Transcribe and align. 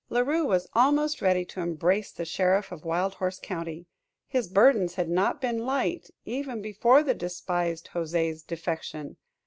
La 0.09 0.21
Rue 0.21 0.43
was 0.47 0.67
almost 0.73 1.21
ready 1.21 1.45
to 1.45 1.59
embrace 1.61 2.11
the 2.11 2.25
sheriff 2.25 2.71
of 2.71 2.83
Wild 2.83 3.13
Horse 3.13 3.37
County. 3.39 3.85
His 4.25 4.47
burdens 4.47 4.95
had 4.95 5.07
not 5.09 5.39
been 5.39 5.59
light, 5.59 6.09
even 6.25 6.59
before 6.59 7.03
the 7.03 7.13
despised 7.13 7.89
José's 7.93 8.41
defection. 8.41 9.17